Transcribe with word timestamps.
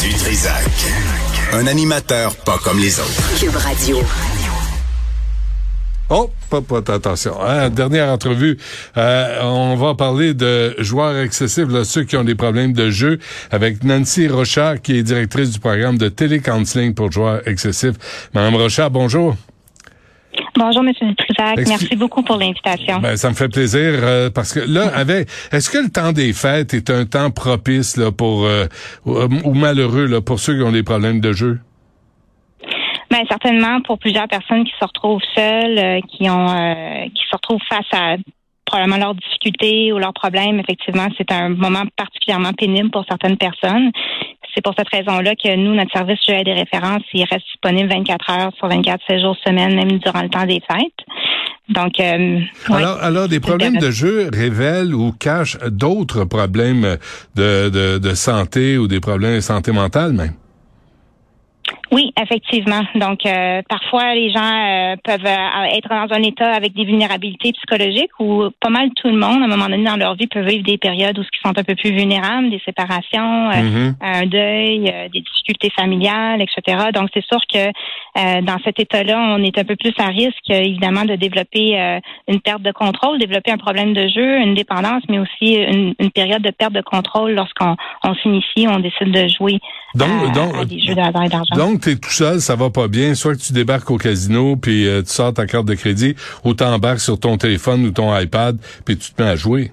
Du 0.00 0.14
Trisac. 0.14 0.64
Un 1.52 1.66
animateur 1.66 2.36
pas 2.36 2.58
comme 2.62 2.78
les 2.78 3.00
autres. 3.00 3.38
Cube 3.40 3.56
Radio. 3.56 3.98
Oh, 6.08 6.30
pas, 6.48 6.60
pas 6.60 6.94
attention. 6.94 7.34
Hein, 7.42 7.68
dernière 7.70 8.08
entrevue, 8.08 8.58
euh, 8.96 9.40
on 9.42 9.74
va 9.74 9.94
parler 9.94 10.34
de 10.34 10.76
joueurs 10.78 11.16
excessifs, 11.16 11.68
là, 11.68 11.84
ceux 11.84 12.04
qui 12.04 12.16
ont 12.16 12.22
des 12.22 12.36
problèmes 12.36 12.72
de 12.72 12.90
jeu, 12.90 13.18
avec 13.50 13.82
Nancy 13.82 14.28
Rochard, 14.28 14.80
qui 14.82 14.98
est 14.98 15.02
directrice 15.02 15.50
du 15.50 15.58
programme 15.58 15.98
de 15.98 16.08
télécounseling 16.08 16.94
pour 16.94 17.10
joueurs 17.10 17.46
excessifs. 17.48 17.96
Madame 18.34 18.54
Rochard, 18.54 18.90
bonjour. 18.90 19.36
Bonjour, 20.58 20.82
M. 20.82 21.14
Trisac. 21.14 21.68
Merci 21.68 21.94
beaucoup 21.94 22.22
pour 22.22 22.36
l'invitation. 22.36 22.98
Ben, 22.98 23.16
ça 23.16 23.30
me 23.30 23.34
fait 23.34 23.48
plaisir 23.48 23.80
euh, 24.02 24.28
parce 24.28 24.52
que 24.52 24.58
là, 24.58 24.88
avec, 24.94 25.28
est-ce 25.52 25.70
que 25.70 25.78
le 25.78 25.88
temps 25.88 26.12
des 26.12 26.32
fêtes 26.32 26.74
est 26.74 26.90
un 26.90 27.04
temps 27.04 27.30
propice 27.30 27.96
là 27.96 28.10
pour 28.10 28.44
euh, 28.44 28.66
ou, 29.06 29.54
malheureux 29.54 30.06
là 30.06 30.20
pour 30.20 30.40
ceux 30.40 30.56
qui 30.56 30.62
ont 30.62 30.72
des 30.72 30.82
problèmes 30.82 31.20
de 31.20 31.32
jeu? 31.32 31.60
Ben 33.08 33.20
certainement 33.28 33.80
pour 33.82 34.00
plusieurs 34.00 34.26
personnes 34.26 34.64
qui 34.64 34.72
se 34.78 34.84
retrouvent 34.84 35.22
seules, 35.36 35.78
euh, 35.78 36.00
qui 36.08 36.28
ont 36.28 37.06
qui 37.14 37.22
se 37.30 37.36
retrouvent 37.36 37.62
face 37.68 37.86
à 37.92 38.16
probablement 38.66 38.98
leurs 38.98 39.14
difficultés 39.14 39.92
ou 39.92 39.98
leurs 39.98 40.12
problèmes. 40.12 40.58
Effectivement, 40.58 41.06
c'est 41.16 41.30
un 41.32 41.50
moment 41.50 41.84
particulièrement 41.96 42.52
pénible 42.52 42.90
pour 42.90 43.04
certaines 43.08 43.36
personnes. 43.36 43.92
C'est 44.58 44.62
pour 44.62 44.74
cette 44.76 44.88
raison-là 44.88 45.36
que 45.36 45.54
nous, 45.54 45.72
notre 45.72 45.92
service 45.92 46.18
jeu 46.28 46.42
des 46.42 46.52
références, 46.52 47.04
il 47.14 47.24
reste 47.30 47.44
disponible 47.46 47.88
24 47.90 48.30
heures 48.30 48.52
sur 48.58 48.66
24, 48.66 49.00
7 49.08 49.20
jours 49.20 49.36
semaine, 49.46 49.76
même 49.76 50.00
durant 50.00 50.20
le 50.20 50.28
temps 50.28 50.46
des 50.46 50.60
fêtes. 50.68 51.06
Donc, 51.68 52.00
euh, 52.00 52.40
alors, 52.68 52.98
alors, 53.00 53.28
des 53.28 53.38
problèmes 53.38 53.76
de 53.76 53.92
jeu 53.92 54.28
révèlent 54.32 54.92
ou 54.92 55.12
cachent 55.12 55.58
d'autres 55.68 56.24
problèmes 56.24 56.96
de, 57.36 57.68
de, 57.68 57.98
de 57.98 58.14
santé 58.14 58.78
ou 58.78 58.88
des 58.88 58.98
problèmes 58.98 59.36
de 59.36 59.40
santé 59.40 59.70
mentale 59.70 60.12
même? 60.12 60.32
Oui, 61.90 62.12
effectivement. 62.20 62.82
Donc, 62.94 63.24
euh, 63.24 63.62
parfois, 63.68 64.14
les 64.14 64.30
gens 64.30 64.40
euh, 64.40 64.96
peuvent 65.02 65.24
euh, 65.24 65.76
être 65.76 65.88
dans 65.88 66.14
un 66.14 66.22
état 66.22 66.52
avec 66.52 66.74
des 66.74 66.84
vulnérabilités 66.84 67.52
psychologiques 67.52 68.10
où 68.18 68.44
pas 68.60 68.68
mal 68.68 68.90
tout 68.94 69.08
le 69.08 69.16
monde, 69.16 69.40
à 69.42 69.44
un 69.44 69.48
moment 69.48 69.68
donné 69.68 69.84
dans 69.84 69.96
leur 69.96 70.14
vie, 70.14 70.26
peut 70.26 70.42
vivre 70.42 70.64
des 70.64 70.76
périodes 70.76 71.18
où 71.18 71.22
ils 71.22 71.40
sont 71.42 71.58
un 71.58 71.64
peu 71.64 71.74
plus 71.74 71.90
vulnérables, 71.90 72.50
des 72.50 72.60
séparations, 72.64 73.48
mm-hmm. 73.50 73.94
un 74.02 74.26
deuil, 74.26 75.08
des 75.12 75.20
difficultés 75.20 75.70
familiales, 75.70 76.42
etc. 76.42 76.88
Donc, 76.92 77.08
c'est 77.14 77.24
sûr 77.24 77.40
que 77.52 77.70
dans 78.42 78.58
cet 78.64 78.80
état-là, 78.80 79.36
on 79.38 79.42
est 79.42 79.56
un 79.56 79.64
peu 79.64 79.76
plus 79.76 79.94
à 79.98 80.08
risque, 80.08 80.50
évidemment, 80.50 81.04
de 81.04 81.14
développer 81.14 82.00
une 82.26 82.40
perte 82.40 82.62
de 82.62 82.72
contrôle, 82.72 83.18
développer 83.18 83.52
un 83.52 83.58
problème 83.58 83.94
de 83.94 84.08
jeu, 84.08 84.38
une 84.40 84.54
dépendance, 84.54 85.02
mais 85.08 85.18
aussi 85.18 85.54
une, 85.54 85.94
période 86.10 86.42
de 86.42 86.50
perte 86.50 86.72
de 86.72 86.80
contrôle 86.80 87.32
lorsqu'on 87.32 87.76
on, 88.04 88.14
s'initie, 88.16 88.66
on 88.68 88.80
décide 88.80 89.12
de 89.12 89.28
jouer 89.28 89.58
donc, 89.94 90.10
à, 90.56 90.64
des 90.64 90.80
jeux 90.80 90.94
d'argent. 90.94 91.54
Donc, 91.56 91.77
t'es 91.78 91.96
tout 91.96 92.10
seul, 92.10 92.40
ça 92.40 92.56
va 92.56 92.70
pas 92.70 92.88
bien. 92.88 93.14
Soit 93.14 93.36
que 93.36 93.40
tu 93.40 93.52
débarques 93.52 93.90
au 93.90 93.98
casino, 93.98 94.56
puis 94.56 94.86
euh, 94.86 95.02
tu 95.02 95.10
sors 95.10 95.32
ta 95.32 95.46
carte 95.46 95.66
de 95.66 95.74
crédit, 95.74 96.14
ou 96.44 96.54
t'embarques 96.54 97.00
sur 97.00 97.18
ton 97.18 97.38
téléphone 97.38 97.84
ou 97.86 97.90
ton 97.90 98.16
iPad, 98.16 98.58
puis 98.84 98.96
tu 98.96 99.12
te 99.12 99.22
mets 99.22 99.28
à 99.28 99.36
jouer. 99.36 99.72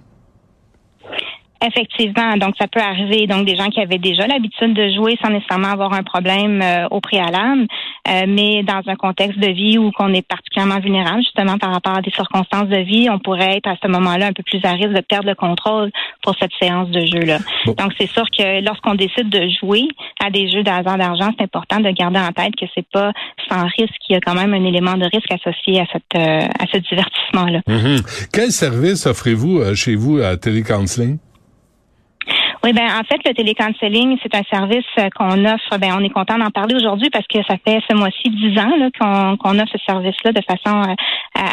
Effectivement, 1.65 2.37
donc 2.37 2.55
ça 2.59 2.67
peut 2.67 2.79
arriver. 2.79 3.25
Donc 3.25 3.45
des 3.45 3.55
gens 3.55 3.69
qui 3.69 3.81
avaient 3.81 3.97
déjà 3.97 4.27
l'habitude 4.27 4.73
de 4.73 4.89
jouer 4.93 5.17
sans 5.23 5.31
nécessairement 5.31 5.69
avoir 5.69 5.93
un 5.93 6.03
problème 6.03 6.61
euh, 6.61 6.87
au 6.91 7.01
préalable, 7.01 7.65
euh, 8.07 8.25
mais 8.27 8.61
dans 8.63 8.81
un 8.85 8.95
contexte 8.95 9.39
de 9.39 9.47
vie 9.47 9.77
où 9.79 9.91
qu'on 9.91 10.13
est 10.13 10.27
particulièrement 10.27 10.79
vulnérable, 10.79 11.23
justement 11.23 11.57
par 11.57 11.71
rapport 11.71 11.97
à 11.97 12.01
des 12.01 12.11
circonstances 12.11 12.67
de 12.67 12.77
vie, 12.77 13.09
on 13.09 13.17
pourrait 13.17 13.57
être 13.57 13.67
à 13.67 13.77
ce 13.81 13.87
moment-là 13.87 14.27
un 14.27 14.33
peu 14.33 14.43
plus 14.43 14.59
à 14.63 14.73
risque 14.73 14.93
de 14.93 15.01
perdre 15.01 15.27
le 15.27 15.35
contrôle 15.35 15.89
pour 16.21 16.35
cette 16.39 16.51
séance 16.61 16.89
de 16.89 16.99
jeu-là. 16.99 17.39
Donc 17.65 17.93
c'est 17.99 18.09
sûr 18.09 18.25
que 18.37 18.63
lorsqu'on 18.63 18.93
décide 18.93 19.29
de 19.29 19.49
jouer 19.59 19.87
à 20.23 20.29
des 20.29 20.49
jeux 20.49 20.63
d'argent 20.63 20.97
d'argent, 20.97 21.31
c'est 21.37 21.45
important 21.45 21.79
de 21.79 21.89
garder 21.89 22.19
en 22.19 22.31
tête 22.31 22.55
que 22.55 22.65
c'est 22.75 22.87
pas 22.91 23.11
sans 23.49 23.63
risque, 23.63 23.95
qu'il 24.05 24.13
y 24.13 24.17
a 24.17 24.21
quand 24.21 24.35
même 24.35 24.53
un 24.53 24.65
élément 24.65 24.95
de 24.95 25.05
risque 25.05 25.31
associé 25.31 25.81
à 25.81 25.85
cette 25.91 26.03
euh, 26.15 26.47
à 26.59 26.67
ce 26.71 26.77
divertissement-là. 26.77 27.61
Mm-hmm. 27.67 28.29
Quel 28.31 28.51
service 28.51 29.07
offrez-vous 29.07 29.73
chez 29.73 29.95
vous 29.95 30.19
à 30.19 30.37
Télécounseling? 30.37 31.17
Oui, 32.65 32.73
ben 32.73 32.87
en 32.87 33.03
fait, 33.03 33.21
le 33.23 33.35
télécounseling, 33.35 34.17
c'est 34.23 34.33
un 34.33 34.41
service 34.51 34.87
euh, 34.97 35.07
qu'on 35.15 35.45
offre. 35.45 35.77
Ben 35.77 35.91
on 35.95 36.03
est 36.03 36.09
content 36.09 36.39
d'en 36.39 36.49
parler 36.49 36.73
aujourd'hui 36.73 37.11
parce 37.11 37.27
que 37.27 37.37
ça 37.47 37.57
fait 37.63 37.79
ce 37.87 37.95
mois-ci 37.95 38.27
dix 38.31 38.57
ans 38.59 38.71
qu'on 38.99 39.37
qu'on 39.37 39.59
offre 39.59 39.71
ce 39.71 39.77
service-là 39.85 40.31
de 40.31 40.41
façon 40.41 40.81
euh, 40.81 40.95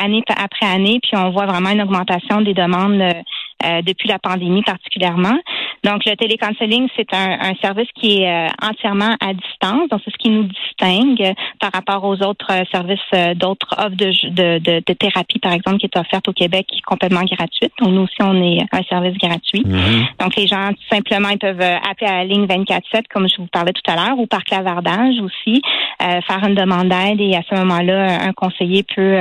année 0.02 0.22
après 0.42 0.64
année, 0.64 1.00
puis 1.02 1.12
on 1.14 1.28
voit 1.28 1.44
vraiment 1.44 1.68
une 1.68 1.82
augmentation 1.82 2.40
des 2.40 2.54
demandes 2.54 2.98
euh, 3.02 3.82
depuis 3.82 4.08
la 4.08 4.18
pandémie 4.18 4.62
particulièrement. 4.62 5.36
Donc, 5.84 6.04
le 6.06 6.14
télécounseling, 6.14 6.88
c'est 6.96 7.12
un, 7.12 7.38
un, 7.40 7.54
service 7.60 7.88
qui 7.96 8.22
est 8.22 8.28
euh, 8.28 8.48
entièrement 8.62 9.16
à 9.20 9.34
distance. 9.34 9.88
Donc, 9.90 10.00
c'est 10.04 10.12
ce 10.12 10.18
qui 10.18 10.30
nous 10.30 10.44
distingue 10.44 11.20
euh, 11.20 11.32
par 11.58 11.72
rapport 11.72 12.04
aux 12.04 12.22
autres 12.22 12.52
euh, 12.52 12.62
services, 12.70 13.36
d'autres 13.36 13.74
offres 13.76 13.96
de, 13.96 14.30
de, 14.30 14.58
de, 14.58 14.92
thérapie, 14.92 15.40
par 15.40 15.52
exemple, 15.52 15.78
qui 15.78 15.86
est 15.86 15.98
offerte 15.98 16.28
au 16.28 16.32
Québec, 16.32 16.66
qui 16.68 16.78
est 16.78 16.82
complètement 16.82 17.24
gratuite. 17.24 17.72
Donc, 17.80 17.90
nous 17.90 18.02
aussi, 18.02 18.16
on 18.20 18.40
est 18.40 18.60
un 18.70 18.82
service 18.88 19.18
gratuit. 19.18 19.64
Mhm. 19.64 20.06
Donc, 20.20 20.36
les 20.36 20.46
gens, 20.46 20.68
tout 20.68 20.94
simplement, 20.94 21.30
ils 21.30 21.38
peuvent 21.38 21.60
appeler 21.60 22.06
à 22.06 22.18
la 22.18 22.24
ligne 22.24 22.46
24-7, 22.46 23.08
comme 23.12 23.28
je 23.28 23.38
vous 23.38 23.48
parlais 23.48 23.72
tout 23.72 23.90
à 23.90 23.96
l'heure, 23.96 24.18
ou 24.18 24.26
par 24.26 24.44
clavardage 24.44 25.16
aussi, 25.20 25.62
faire 25.98 26.44
une 26.46 26.54
demande 26.54 26.88
d'aide 26.88 27.20
et 27.20 27.36
à 27.36 27.42
ce 27.48 27.54
moment-là, 27.56 28.22
un 28.22 28.32
conseiller 28.32 28.84
peut 28.84 29.16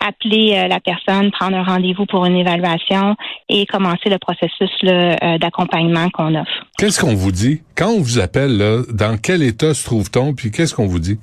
appeler 0.00 0.54
euh, 0.56 0.68
la 0.68 0.80
personne, 0.80 1.30
prendre 1.30 1.56
un 1.56 1.64
rendez-vous 1.64 2.06
pour 2.06 2.24
une 2.26 2.36
évaluation 2.36 3.16
et 3.48 3.66
commencer 3.66 4.08
le 4.08 4.18
processus 4.18 4.70
euh, 4.84 5.38
d'accompagnement 5.38 6.08
qu'on 6.10 6.34
offre. 6.34 6.66
Qu'est-ce 6.78 7.00
qu'on 7.00 7.14
vous 7.14 7.32
dit? 7.32 7.62
Quand 7.76 7.88
on 7.88 8.00
vous 8.00 8.18
appelle 8.18 8.56
là, 8.56 8.82
Dans 8.92 9.16
quel 9.18 9.42
état 9.42 9.74
se 9.74 9.84
trouve-t-on 9.84 10.34
Puis 10.34 10.50
qu'est-ce 10.50 10.74
qu'on 10.74 10.86
vous 10.86 11.00
dit? 11.00 11.18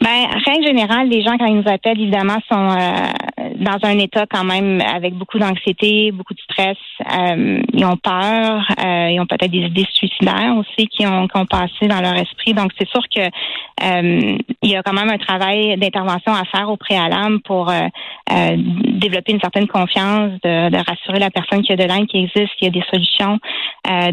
Ben, 0.00 0.26
règle 0.46 0.66
générale, 0.66 1.08
les 1.08 1.22
gens 1.22 1.36
quand 1.38 1.46
ils 1.46 1.56
nous 1.56 1.72
appellent, 1.72 2.00
évidemment, 2.00 2.38
sont 2.50 2.70
euh, 2.70 3.25
dans 3.60 3.78
un 3.82 3.98
état 3.98 4.26
quand 4.30 4.44
même 4.44 4.80
avec 4.80 5.14
beaucoup 5.14 5.38
d'anxiété, 5.38 6.12
beaucoup 6.12 6.34
de 6.34 6.40
stress. 6.40 6.76
Euh, 7.00 7.62
ils 7.72 7.84
ont 7.84 7.96
peur, 7.96 8.64
euh, 8.84 9.10
ils 9.10 9.20
ont 9.20 9.26
peut-être 9.26 9.50
des 9.50 9.66
idées 9.66 9.86
suicidaires 9.92 10.54
aussi 10.56 10.86
qui 10.88 11.06
ont, 11.06 11.26
passé 11.48 11.86
dans 11.86 12.00
leur 12.00 12.16
esprit. 12.16 12.54
Donc, 12.54 12.72
c'est 12.78 12.88
sûr 12.88 13.02
que 13.14 13.28
il 14.62 14.70
y 14.70 14.74
a 14.74 14.82
quand 14.82 14.94
même 14.94 15.10
un 15.10 15.18
travail 15.18 15.76
d'intervention 15.76 16.32
à 16.32 16.44
faire 16.44 16.70
au 16.70 16.76
préalable 16.76 17.40
pour 17.40 17.70
développer 18.26 19.32
une 19.32 19.40
certaine 19.40 19.68
confiance, 19.68 20.32
de, 20.42 20.76
rassurer 20.76 21.18
la 21.18 21.30
personne 21.30 21.62
qu'il 21.62 21.78
y 21.78 21.82
a 21.82 21.86
de 21.86 21.92
l'aide 21.92 22.06
qui 22.06 22.18
existe, 22.18 22.54
qu'il 22.56 22.64
y 22.64 22.66
a 22.68 22.70
des 22.70 22.84
solutions. 22.90 23.38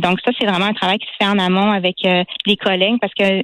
donc, 0.01 0.19
ça, 0.25 0.31
c'est 0.37 0.45
vraiment 0.45 0.65
un 0.65 0.73
travail 0.73 0.97
qui 0.97 1.07
se 1.07 1.25
fait 1.25 1.31
en 1.31 1.39
amont 1.39 1.71
avec 1.71 1.95
les 2.03 2.57
collègues 2.57 2.97
parce 2.99 3.13
que, 3.13 3.41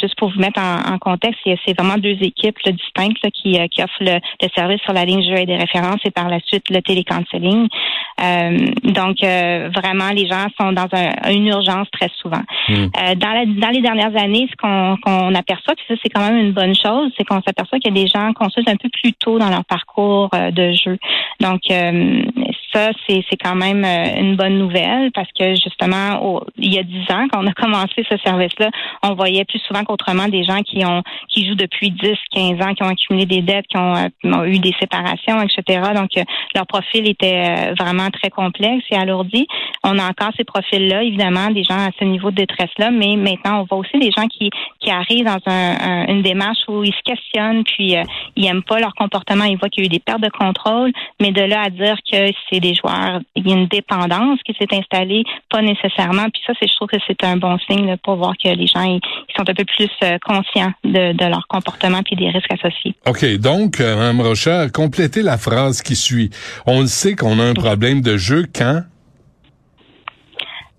juste 0.00 0.16
pour 0.16 0.30
vous 0.30 0.40
mettre 0.40 0.60
en, 0.60 0.98
contexte, 0.98 1.40
c'est 1.44 1.78
vraiment 1.78 1.96
deux 1.96 2.18
équipes 2.20 2.58
distinctes 2.72 3.30
qui, 3.32 3.58
euh, 3.58 3.66
qui 3.68 3.82
offrent 3.82 4.02
le, 4.02 4.20
service 4.54 4.80
sur 4.82 4.92
la 4.92 5.04
ligne 5.04 5.22
des 5.46 5.56
références 5.56 6.00
et 6.04 6.10
par 6.10 6.28
la 6.28 6.40
suite 6.40 6.70
le 6.70 6.80
télécounseling. 6.80 7.68
Euh, 8.22 8.58
donc, 8.84 9.22
euh, 9.22 9.70
vraiment, 9.74 10.10
les 10.10 10.26
gens 10.26 10.46
sont 10.60 10.72
dans 10.72 10.88
une 11.28 11.46
urgence 11.46 11.88
très 11.90 12.10
souvent. 12.20 12.42
Hmm. 12.68 12.86
dans, 13.16 13.60
dans 13.60 13.70
les 13.70 13.80
dernières 13.80 14.16
années, 14.16 14.48
ce 14.50 14.56
qu'on 14.56 15.34
aperçoit, 15.34 15.74
puis 15.74 15.84
ça, 15.88 15.94
c'est 16.02 16.10
quand 16.10 16.20
même 16.20 16.38
une 16.38 16.52
bonne 16.52 16.74
chose, 16.74 17.10
c'est 17.16 17.24
qu'on 17.24 17.42
s'aperçoit 17.42 17.78
qu'il 17.78 17.94
y 17.94 17.98
a 17.98 18.02
des 18.02 18.08
gens 18.08 18.32
consultent 18.32 18.68
un 18.68 18.76
peu 18.76 18.88
plus 18.88 19.12
tôt 19.14 19.38
dans 19.38 19.48
leur 19.48 19.64
parcours 19.64 20.30
de 20.30 20.72
jeu. 20.72 20.98
Donc, 21.40 21.62
ça, 22.72 22.90
c'est 23.08 23.36
quand 23.42 23.54
même 23.54 23.84
une 23.84 24.36
bonne 24.36 24.58
nouvelle 24.58 25.10
parce 25.12 25.28
que 25.38 25.54
justement, 25.54 26.42
il 26.56 26.72
y 26.74 26.78
a 26.78 26.82
dix 26.82 27.10
ans, 27.10 27.26
quand 27.30 27.42
on 27.42 27.46
a 27.46 27.52
commencé 27.60 28.04
ce 28.08 28.16
service-là, 28.18 28.70
on 29.02 29.14
voyait 29.14 29.44
plus 29.44 29.60
souvent 29.60 29.84
qu'autrement 29.84 30.28
des 30.28 30.44
gens 30.44 30.62
qui 30.62 30.84
ont 30.84 31.02
qui 31.28 31.46
jouent 31.46 31.54
depuis 31.54 31.90
10, 31.90 32.16
15 32.32 32.66
ans, 32.66 32.74
qui 32.74 32.82
ont 32.82 32.88
accumulé 32.88 33.26
des 33.26 33.42
dettes, 33.42 33.66
qui 33.68 33.76
ont, 33.76 33.94
euh, 33.96 34.44
eu 34.44 34.58
des 34.58 34.74
séparations, 34.80 35.40
etc. 35.42 35.90
Donc, 35.94 36.10
euh, 36.16 36.24
leur 36.54 36.66
profil 36.66 37.08
était 37.08 37.70
euh, 37.70 37.74
vraiment 37.78 38.10
très 38.10 38.30
complexe 38.30 38.84
et 38.90 38.96
alourdi. 38.96 39.46
On 39.84 39.98
a 39.98 40.08
encore 40.08 40.30
ces 40.36 40.44
profils-là, 40.44 41.02
évidemment, 41.02 41.50
des 41.50 41.64
gens 41.64 41.78
à 41.78 41.90
ce 41.98 42.04
niveau 42.04 42.30
de 42.30 42.36
détresse-là, 42.36 42.90
mais 42.90 43.16
maintenant, 43.16 43.60
on 43.60 43.64
voit 43.64 43.78
aussi 43.78 43.98
des 43.98 44.10
gens 44.16 44.26
qui, 44.28 44.50
qui 44.80 44.90
arrivent 44.90 45.24
dans 45.24 45.40
un, 45.46 46.06
une 46.08 46.22
démarche 46.22 46.58
où 46.68 46.84
ils 46.84 46.92
se 46.92 47.02
questionnent, 47.04 47.64
puis 47.64 47.94
ils 48.36 48.46
aiment 48.46 48.62
pas 48.62 48.78
leur 48.78 48.94
comportement, 48.94 49.44
ils 49.44 49.56
voient 49.56 49.68
qu'il 49.68 49.84
y 49.84 49.86
a 49.86 49.88
eu 49.88 49.88
des 49.88 50.00
pertes 50.00 50.20
de 50.20 50.28
contrôle, 50.28 50.92
mais 51.20 51.32
de 51.32 51.42
là 51.42 51.62
à 51.62 51.70
dire 51.70 51.96
que 52.10 52.30
c'est 52.48 52.60
des 52.60 52.74
joueurs, 52.74 53.20
il 53.36 53.48
y 53.48 53.52
a 53.52 53.56
une 53.56 53.66
dépendance 53.66 54.38
qui 54.44 54.54
s'est 54.58 54.68
installée, 54.72 55.24
pas 55.48 55.62
nécessairement. 55.62 56.28
Puis 56.32 56.42
ça, 56.46 56.52
c'est, 56.60 56.68
je 56.68 56.74
trouve 56.74 56.88
que 56.88 56.98
c'est 57.06 57.24
un 57.24 57.36
bon 57.36 57.58
signe 57.68 57.96
pour 58.02 58.16
voir 58.16 58.34
que 58.36 58.48
les 58.48 58.66
gens 58.66 58.82
ils, 58.82 59.00
sont 59.36 59.48
un 59.48 59.54
peu 59.54 59.64
plus 59.64 59.88
conscients 60.24 60.72
de, 60.84 61.12
de 61.12 61.24
leur 61.24 61.46
comportement 61.48 62.02
puis 62.02 62.16
des 62.16 62.28
risques 62.28 62.52
associés. 62.52 62.94
OK. 63.06 63.24
Donc, 63.38 63.80
euh, 63.80 63.96
Mme 63.96 64.20
Rocha, 64.20 64.68
complétez 64.68 65.22
la 65.22 65.38
phrase 65.38 65.82
qui 65.82 65.96
suit. 65.96 66.30
On 66.66 66.80
le 66.80 66.86
sait 66.86 67.14
qu'on 67.16 67.38
a 67.38 67.44
un 67.44 67.54
problème 67.54 68.00
de 68.00 68.16
jeu 68.16 68.46
quand? 68.54 68.82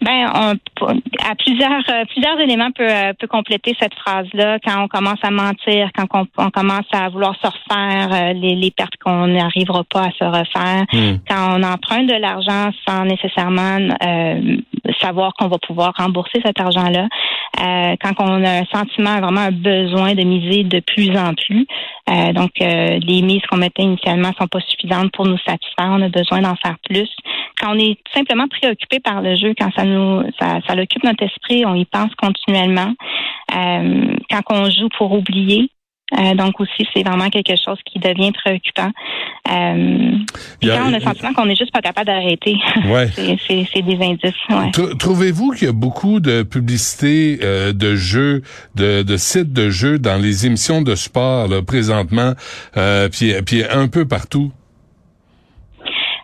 Ben, 0.02 0.32
on, 0.34 0.90
à 1.30 1.36
plusieurs 1.36 1.84
euh, 1.90 2.06
plusieurs 2.10 2.40
éléments 2.40 2.72
peut, 2.72 2.90
euh, 2.90 3.14
peut 3.20 3.28
compléter 3.28 3.76
cette 3.80 3.94
phrase-là. 3.94 4.58
Quand 4.66 4.84
on 4.84 4.88
commence 4.88 5.20
à 5.22 5.30
mentir, 5.30 5.90
quand 5.96 6.26
on, 6.38 6.50
commence 6.50 6.88
à 6.92 7.10
vouloir 7.10 7.36
se 7.36 7.48
refaire 7.48 8.34
les, 8.34 8.56
les 8.56 8.72
pertes 8.72 8.96
qu'on 9.04 9.28
n'arrivera 9.28 9.84
pas 9.84 10.06
à 10.06 10.12
se 10.12 10.24
refaire, 10.24 10.86
hmm. 10.92 11.20
quand 11.30 11.60
on 11.60 11.64
emprunte 11.64 12.08
de 12.08 12.16
l'argent 12.16 12.72
sans 12.88 13.06
nécessairement 13.06 13.78
savoir 15.00 15.34
qu'on 15.34 15.48
va 15.48 15.58
pouvoir 15.60 15.94
rembourser 15.98 16.42
cet 16.44 16.60
argent-là. 16.60 17.08
Euh, 17.60 17.96
quand 18.02 18.14
on 18.20 18.44
a 18.44 18.62
un 18.62 18.66
sentiment, 18.74 19.20
vraiment 19.20 19.42
un 19.42 19.52
besoin 19.52 20.14
de 20.14 20.24
miser 20.24 20.64
de 20.64 20.80
plus 20.80 21.16
en 21.18 21.34
plus. 21.34 21.68
Euh, 22.10 22.34
donc, 22.34 22.52
euh, 22.62 23.00
les 23.00 23.22
mises 23.22 23.42
qu'on 23.50 23.58
mettait 23.58 23.84
initialement 23.84 24.32
sont 24.40 24.48
pas 24.48 24.62
suffisantes 24.62 25.12
pour 25.12 25.28
nous 25.28 25.38
satisfaire. 25.46 25.90
On 25.90 26.02
a 26.02 26.10
besoin 26.10 26.42
d'en 26.42 26.56
faire 26.56 26.78
plus. 26.90 27.10
Quand 27.62 27.76
on 27.76 27.80
est 27.80 27.98
simplement 28.14 28.48
préoccupé 28.48 29.00
par 29.00 29.22
le 29.22 29.36
jeu, 29.36 29.54
quand 29.58 29.72
ça 29.76 29.84
nous, 29.84 30.24
ça, 30.40 30.60
ça 30.68 30.74
occupe 30.74 31.04
notre 31.04 31.24
esprit, 31.24 31.66
on 31.66 31.76
y 31.76 31.86
pense 31.86 32.14
continuellement. 32.16 32.94
quand 33.50 34.42
on 34.50 34.70
joue 34.70 34.90
pour 34.98 35.12
oublier, 35.12 35.70
euh, 36.20 36.36
donc 36.36 36.60
aussi, 36.60 36.86
c'est 36.94 37.04
vraiment 37.04 37.30
quelque 37.30 37.54
chose 37.56 37.78
qui 37.86 38.00
devient 38.00 38.32
préoccupant. 38.34 38.92
Euh, 39.50 40.12
quand 40.62 40.90
on 40.90 40.94
a 40.94 41.00
le 41.00 41.00
sentiment 41.00 41.34
qu'on 41.34 41.46
n'est 41.46 41.56
juste 41.56 41.72
pas 41.72 41.82
capable 41.82 42.08
d'arrêter, 42.08 42.58
ouais. 42.90 43.10
c'est 43.16 43.82
des 43.82 43.98
indices. 44.02 44.34
Ouais. 44.50 44.72
Trouvez-vous 45.00 45.52
qu'il 45.52 45.68
y 45.68 45.70
a 45.70 45.74
beaucoup 45.74 46.20
de 46.20 46.44
publicité 46.44 47.40
euh, 47.42 47.72
de 47.72 47.96
jeux, 47.96 48.42
de, 48.76 49.04
de, 49.04 49.18
sites 49.18 49.54
de 49.54 49.70
jeux 49.70 50.00
dans 50.00 50.22
les 50.22 50.46
émissions 50.46 50.82
de 50.82 50.96
sport 50.96 51.48
là, 51.48 51.62
présentement, 51.62 52.34
euh, 52.78 53.08
puis, 53.10 53.34
puis 53.46 53.64
un 53.64 53.88
peu 53.88 54.06
partout? 54.06 54.52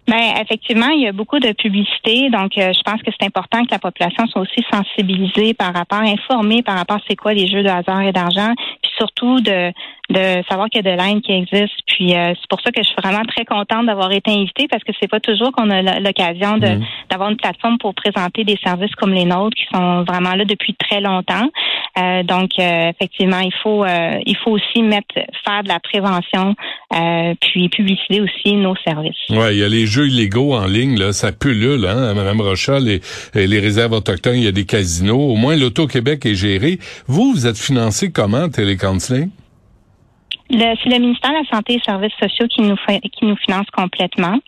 Ben 0.08 0.38
effectivement, 0.42 0.88
il 0.88 1.02
y 1.02 1.08
a 1.08 1.12
beaucoup 1.12 1.40
de 1.40 1.52
publicité, 1.52 2.30
donc 2.30 2.58
euh, 2.58 2.72
je 2.72 2.82
pense 2.82 3.02
que 3.02 3.12
c'est 3.12 3.28
important 3.28 3.66
que 3.66 3.72
la 3.72 3.80
population 3.80 4.26
soit 4.28 4.42
aussi 4.42 4.64
sensibilisée 4.72 5.54
par 5.54 5.74
rapport, 5.74 6.00
informée 6.00 6.64
par 6.64 6.78
rapport 6.78 6.96
à 6.96 7.02
c'est 7.10 7.18
quoi 7.18 7.34
les 7.34 7.46
jeux 7.46 7.62
de 7.62 7.68
hasard 7.68 8.02
et 8.04 8.14
d'argent, 8.14 8.54
puis 8.82 8.92
surtout 8.98 9.42
de 9.42 9.74
de 10.10 10.42
savoir 10.50 10.70
qu'il 10.70 10.86
y 10.86 10.88
a 10.88 10.96
de 10.96 11.02
l'aide 11.02 11.22
qui 11.22 11.34
existe. 11.34 11.76
Puis 11.86 12.16
euh, 12.16 12.34
c'est 12.40 12.50
pour 12.50 12.62
ça 12.62 12.72
que 12.72 12.82
je 12.82 12.88
suis 12.88 12.96
vraiment 13.04 13.24
très 13.26 13.44
contente 13.44 13.86
d'avoir 13.88 14.12
été 14.12 14.32
invitée 14.32 14.68
parce 14.70 14.84
que 14.84 14.94
c'est 15.00 15.10
pas 15.10 15.20
toujours 15.20 15.52
qu'on 15.52 15.70
a 15.70 16.00
l'occasion 16.00 16.58
de 16.58 16.68
mm. 16.68 16.86
d'avoir 17.10 17.30
une 17.30 17.38
plateforme 17.38 17.78
pour 17.78 17.94
présenter 17.94 18.46
des 18.46 18.58
services 18.64 18.94
comme 18.96 19.14
les 19.14 19.26
nôtres 19.26 19.56
qui 19.58 19.66
sont 19.74 20.04
vraiment 20.04 20.36
là 20.36 20.46
depuis 20.46 20.76
très 20.76 21.02
longtemps. 21.02 21.50
Euh, 21.98 22.24
donc 22.24 22.52
euh, 22.58 22.90
effectivement, 22.90 23.40
il 23.40 23.54
faut 23.62 23.86
il 23.86 24.38
faut 24.44 24.52
aussi 24.52 24.82
mettre 24.82 25.14
faire 25.46 25.64
de 25.64 25.68
la 25.68 25.80
prévention 25.80 26.56
puis 27.42 27.70
publiciter 27.70 28.22
aussi 28.22 28.56
nos 28.56 28.76
services. 28.88 29.18
Ouais, 29.30 29.56
il 29.56 29.60
y 29.60 29.64
a 29.64 29.68
les 29.68 29.86
jeux 29.86 30.08
illégaux 30.08 30.54
en 30.54 30.66
ligne 30.66 30.98
là, 30.98 31.12
ça 31.12 31.32
pullule 31.32 31.86
hein, 31.86 32.14
Madame 32.14 32.40
Rocha, 32.40 32.80
les 32.80 33.02
les 33.36 33.60
réserves 33.60 33.92
autochtones, 33.92 34.38
il 34.38 34.44
y 34.44 34.48
a 34.48 34.52
des 34.52 34.66
casinos. 34.66 35.32
Au 35.32 35.36
moins 35.36 35.56
l'Auto-Québec 35.56 36.26
est 36.26 36.36
géré. 36.36 36.80
Vous, 37.08 37.34
vous 37.34 37.48
êtes 37.48 37.58
financé 37.58 38.12
comment 38.12 38.48
Télécounseling? 38.50 39.30
C'est 40.50 40.90
le 40.90 41.00
ministère 41.00 41.32
de 41.32 41.38
la 41.38 41.50
Santé 41.52 41.74
et 41.74 41.78
des 41.78 41.84
Services 41.84 42.14
sociaux 42.22 42.48
qui 42.48 42.62
nous, 42.62 42.76
qui 43.12 43.26
nous 43.26 43.36
finance 43.38 43.68
complètement. 43.76 44.40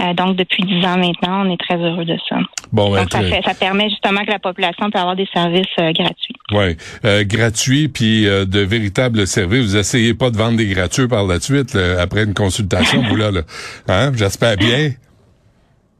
Euh, 0.00 0.12
donc, 0.14 0.36
depuis 0.36 0.64
dix 0.64 0.84
ans 0.84 0.96
maintenant, 0.96 1.46
on 1.46 1.50
est 1.52 1.60
très 1.60 1.76
heureux 1.76 2.04
de 2.04 2.16
ça. 2.28 2.36
Bon, 2.72 2.90
ben, 2.90 3.02
donc, 3.02 3.12
ça, 3.12 3.22
fait, 3.22 3.40
ça, 3.44 3.54
permet 3.54 3.88
justement 3.88 4.24
que 4.24 4.30
la 4.30 4.40
population 4.40 4.90
peut 4.90 4.98
avoir 4.98 5.14
des 5.14 5.28
services 5.32 5.66
euh, 5.78 5.92
gratuits. 5.92 6.34
Oui, 6.50 6.76
euh, 7.04 7.22
gratuits, 7.24 7.86
puis 7.86 8.26
euh, 8.26 8.44
de 8.44 8.60
véritables 8.60 9.26
services. 9.28 9.64
Vous 9.64 9.76
essayez 9.76 10.14
pas 10.14 10.30
de 10.30 10.36
vendre 10.36 10.56
des 10.56 10.66
gratuits 10.66 11.06
par 11.06 11.24
la 11.24 11.38
suite, 11.38 11.76
après 11.76 12.24
une 12.24 12.34
consultation, 12.34 13.02
vous 13.02 13.16
là, 13.16 13.30
là. 13.30 13.42
Hein? 13.88 14.10
J'espère 14.16 14.56
bien. 14.56 14.90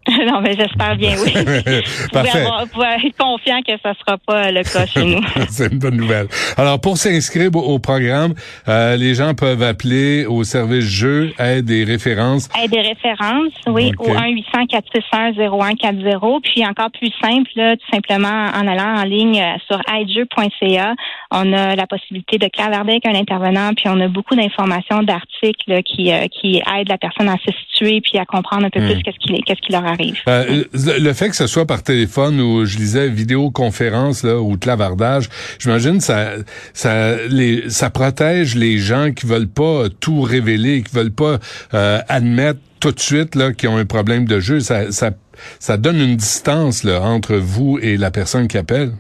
non, 0.26 0.42
mais 0.42 0.54
j'espère 0.54 0.96
bien, 0.96 1.14
oui. 1.24 1.32
Parfait. 2.12 2.44
Vous 2.44 2.66
pouvez, 2.68 3.06
être 3.06 3.16
confiant 3.16 3.62
que 3.66 3.72
ça 3.82 3.94
sera 3.94 4.18
pas 4.18 4.50
le 4.50 4.62
cas 4.62 4.84
chez 4.86 5.02
nous. 5.04 5.22
C'est 5.48 5.72
une 5.72 5.78
bonne 5.78 5.96
nouvelle. 5.96 6.28
Alors, 6.58 6.78
pour 6.80 6.98
s'inscrire 6.98 7.48
au, 7.54 7.78
programme, 7.78 8.34
euh, 8.68 8.96
les 8.96 9.14
gens 9.14 9.32
peuvent 9.34 9.62
appeler 9.62 10.26
au 10.26 10.44
service 10.44 10.84
jeu, 10.84 11.32
aide 11.38 11.70
et 11.70 11.84
références. 11.84 12.50
Aide 12.62 12.74
et 12.74 12.82
références, 12.82 13.54
oui, 13.66 13.92
au 13.98 14.08
1-800-461-0140. 14.08 16.42
Puis 16.42 16.66
encore 16.66 16.90
plus 16.90 17.12
simple, 17.22 17.50
là, 17.56 17.74
tout 17.76 17.90
simplement 17.90 18.50
en 18.54 18.68
allant 18.68 19.00
en 19.00 19.04
ligne 19.04 19.40
euh, 19.40 19.56
sur 19.66 19.80
aidejeu.ca, 19.90 20.94
on 21.34 21.52
a 21.52 21.75
la 21.75 21.86
possibilité 21.86 22.38
de 22.38 22.46
clavarder 22.46 22.92
avec 22.92 23.06
un 23.06 23.14
intervenant, 23.14 23.72
puis 23.75 23.86
on 23.88 24.00
a 24.00 24.06
beaucoup 24.06 24.36
d'informations, 24.36 25.02
d'articles 25.02 25.82
qui, 25.82 26.12
euh, 26.12 26.26
qui 26.28 26.58
aident 26.58 26.88
la 26.88 26.98
personne 26.98 27.28
à 27.28 27.36
se 27.44 27.52
situer 27.52 28.00
puis 28.00 28.19
à 28.19 28.25
comprendre 28.25 28.66
un 28.66 28.70
peu 28.70 28.81
hmm. 28.81 28.92
plus 28.92 29.02
qu'est-ce 29.02 29.19
qu'il 29.19 29.44
qu'est-ce 29.44 29.60
qui 29.60 29.72
leur 29.72 29.84
euh, 30.28 30.64
le 30.72 31.12
fait 31.12 31.28
que 31.28 31.36
ce 31.36 31.46
soit 31.46 31.66
par 31.66 31.82
téléphone 31.82 32.40
ou 32.40 32.64
je 32.64 32.76
disais 32.76 33.08
vidéoconférence 33.08 34.22
là 34.22 34.38
ou 34.38 34.56
clavardage, 34.56 35.28
j'imagine 35.58 36.00
ça 36.00 36.32
ça 36.72 37.16
les 37.28 37.69
ça 37.69 37.90
protège 37.90 38.54
les 38.54 38.78
gens 38.78 39.10
qui 39.12 39.26
veulent 39.26 39.48
pas 39.48 39.88
tout 40.00 40.22
révéler, 40.22 40.82
qui 40.82 40.94
veulent 40.94 41.14
pas 41.14 41.38
euh, 41.75 41.98
admettre 42.08 42.60
tout 42.80 42.92
de 42.92 43.00
suite 43.00 43.34
là 43.34 43.52
qu'ils 43.52 43.69
ont 43.69 43.76
un 43.76 43.87
problème 43.87 44.26
de 44.26 44.38
jeu. 44.38 44.60
Ça 44.60 44.92
ça 44.92 45.10
ça 45.58 45.76
donne 45.76 46.00
une 46.00 46.16
distance 46.16 46.84
là 46.84 47.00
entre 47.02 47.34
vous 47.34 47.78
et 47.82 47.96
la 47.96 48.10
personne 48.10 48.46
qui 48.46 48.56
appelle. 48.56 48.92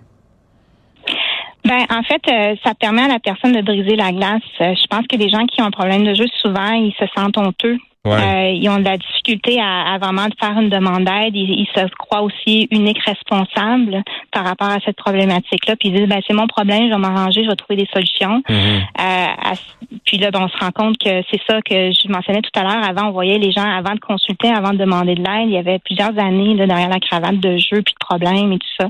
Ben, 1.64 1.86
en 1.90 2.02
fait, 2.02 2.20
euh, 2.28 2.54
ça 2.64 2.74
permet 2.74 3.02
à 3.02 3.08
la 3.08 3.18
personne 3.18 3.52
de 3.52 3.62
briser 3.62 3.96
la 3.96 4.12
glace. 4.12 4.42
je 4.60 4.86
pense 4.88 5.06
que 5.06 5.16
les 5.16 5.30
gens 5.30 5.46
qui 5.46 5.62
ont 5.62 5.66
un 5.66 5.70
problème 5.70 6.04
de 6.04 6.14
jeu, 6.14 6.26
souvent, 6.40 6.72
ils 6.72 6.94
se 6.98 7.06
sentent 7.16 7.38
honteux 7.38 7.78
euh, 8.06 8.52
ils 8.54 8.68
ont 8.68 8.78
de 8.78 8.84
la 8.84 8.98
difficulté 8.98 9.58
à, 9.60 9.96
vraiment 9.98 10.26
faire 10.38 10.58
une 10.58 10.68
demande 10.68 11.04
d'aide. 11.04 11.34
Ils, 11.34 11.66
se 11.74 11.86
croient 11.98 12.22
aussi 12.22 12.68
uniques 12.70 13.02
responsables 13.02 14.02
par 14.30 14.44
rapport 14.44 14.68
à 14.68 14.78
cette 14.84 14.96
problématique-là. 14.96 15.76
Puis 15.76 15.88
ils 15.88 15.94
disent, 15.94 16.08
ben, 16.08 16.20
c'est 16.26 16.34
mon 16.34 16.46
problème, 16.46 16.88
je 16.88 16.90
vais 16.90 16.98
m'arranger, 16.98 17.44
je 17.44 17.48
vais 17.48 17.56
trouver 17.56 17.76
des 17.76 17.88
solutions. 17.92 18.42
Mhm. 18.48 18.82
Euh, 19.00 19.54
puis 20.04 20.18
là, 20.18 20.30
ben, 20.30 20.42
on 20.42 20.48
se 20.48 20.56
rend 20.62 20.70
compte 20.70 20.98
que 20.98 21.22
c'est 21.30 21.40
ça 21.48 21.62
que 21.62 21.90
je 21.90 22.08
mentionnais 22.08 22.42
tout 22.42 22.60
à 22.60 22.62
l'heure. 22.62 22.84
Avant, 22.84 23.08
on 23.08 23.12
voyait 23.12 23.38
les 23.38 23.52
gens, 23.52 23.64
avant 23.64 23.94
de 23.94 24.00
consulter, 24.00 24.48
avant 24.48 24.72
de 24.72 24.78
demander 24.78 25.14
de 25.14 25.22
l'aide, 25.22 25.48
il 25.48 25.54
y 25.54 25.58
avait 25.58 25.78
plusieurs 25.78 26.18
années 26.18 26.54
là, 26.54 26.66
derrière 26.66 26.90
la 26.90 27.00
cravate 27.00 27.40
de 27.40 27.56
jeu, 27.56 27.80
puis 27.82 27.94
de 27.94 28.06
problèmes 28.06 28.52
et 28.52 28.58
tout 28.58 28.74
ça. 28.80 28.88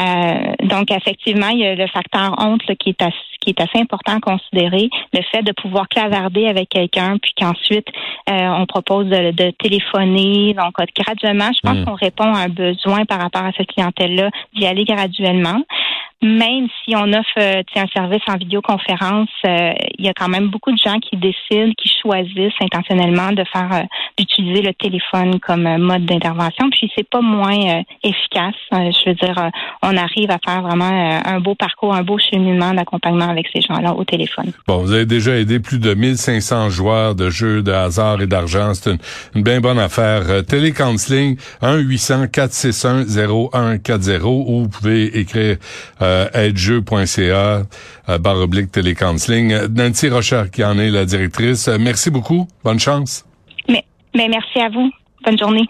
Euh, 0.00 0.54
donc, 0.64 0.90
effectivement, 0.90 1.48
il 1.48 1.58
y 1.58 1.66
a 1.66 1.74
le 1.74 1.86
facteur 1.86 2.34
honte 2.38 2.62
qui 2.78 2.90
est 2.90 3.02
assez 3.02 3.16
qui 3.40 3.50
est 3.50 3.60
assez 3.60 3.78
important 3.78 4.16
à 4.16 4.20
considérer, 4.20 4.90
le 5.12 5.22
fait 5.32 5.42
de 5.42 5.52
pouvoir 5.52 5.88
clavarder 5.88 6.46
avec 6.46 6.68
quelqu'un, 6.68 7.16
puis 7.18 7.32
qu'ensuite 7.36 7.88
euh, 8.28 8.48
on 8.48 8.66
propose 8.66 9.06
de, 9.06 9.50
téléphoner. 9.52 10.54
Donc, 10.54 10.74
graduellement, 10.94 11.50
je 11.54 11.60
pense 11.60 11.84
qu'on 11.84 11.94
répond 11.94 12.32
à 12.32 12.40
un 12.40 12.48
besoin 12.48 13.04
par 13.06 13.20
rapport 13.20 13.44
à 13.44 13.52
cette 13.56 13.68
clientèle-là 13.68 14.30
d'y 14.54 14.66
aller 14.66 14.84
graduellement 14.84 15.62
même 16.22 16.68
si 16.84 16.94
on 16.94 17.12
offre 17.12 17.38
euh, 17.38 17.62
un 17.76 17.86
service 17.94 18.22
en 18.28 18.36
vidéoconférence, 18.36 19.30
euh, 19.46 19.72
il 19.98 20.04
y 20.04 20.08
a 20.08 20.12
quand 20.12 20.28
même 20.28 20.48
beaucoup 20.48 20.70
de 20.70 20.78
gens 20.78 20.98
qui 20.98 21.16
décident, 21.16 21.72
qui 21.78 21.90
choisissent 22.02 22.52
intentionnellement 22.60 23.32
de 23.32 23.44
faire 23.44 23.72
euh, 23.72 23.82
d'utiliser 24.20 24.62
le 24.62 24.74
téléphone 24.74 25.40
comme 25.40 25.76
mode 25.78 26.04
d'intervention. 26.04 26.68
Puis 26.70 26.90
c'est 26.94 27.08
pas 27.08 27.20
moins 27.20 27.82
efficace. 28.02 28.54
je 28.72 29.08
veux 29.08 29.14
dire, 29.14 29.50
on 29.82 29.96
arrive 29.96 30.30
à 30.30 30.38
faire 30.44 30.62
vraiment 30.62 31.20
un 31.24 31.40
beau 31.40 31.54
parcours, 31.54 31.94
un 31.94 32.02
beau 32.02 32.18
cheminement 32.18 32.72
d'accompagnement 32.74 33.28
avec 33.28 33.46
ces 33.52 33.60
gens-là 33.60 33.94
au 33.94 34.04
téléphone. 34.04 34.52
Bon, 34.66 34.78
vous 34.78 34.92
avez 34.92 35.06
déjà 35.06 35.36
aidé 35.36 35.60
plus 35.60 35.78
de 35.78 35.94
1500 35.94 36.70
joueurs 36.70 37.14
de 37.14 37.30
jeux 37.30 37.62
de 37.62 37.72
hasard 37.72 38.20
et 38.20 38.26
d'argent. 38.26 38.74
C'est 38.74 38.90
une, 39.34 39.42
bien 39.42 39.60
bonne 39.60 39.78
affaire. 39.78 40.44
Télécounseling 40.46 41.36
1 41.62 41.76
800 41.78 42.26
461 42.32 43.04
0140 43.06 44.22
ou 44.24 44.62
vous 44.62 44.68
pouvez 44.68 45.18
écrire 45.18 45.56
euh, 46.02 46.28
aidejeu.ca, 46.32 47.62
euh, 48.08 48.18
barre 48.18 48.38
oblique 48.38 48.72
télécounseling. 48.72 49.68
Nancy 49.74 50.08
Rocher, 50.08 50.44
qui 50.52 50.64
en 50.64 50.78
est 50.78 50.90
la 50.90 51.04
directrice. 51.04 51.68
Merci 51.68 52.10
beaucoup. 52.10 52.48
Bonne 52.64 52.78
chance. 52.80 53.29
Mais 54.14 54.28
merci 54.28 54.58
à 54.60 54.68
vous. 54.68 54.90
Bonne 55.24 55.38
journée. 55.38 55.68